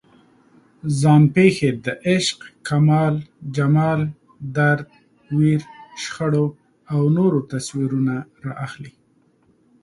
[0.99, 3.15] ځان پېښې د عشق، کمال،
[3.55, 4.01] جمال،
[4.57, 4.87] درد،
[5.35, 5.61] ویر،
[6.01, 6.45] شخړو
[6.93, 8.15] او نورو تصویرونه
[8.49, 8.91] راخلي.